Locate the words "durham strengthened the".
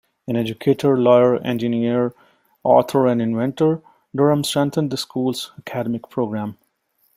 4.15-4.97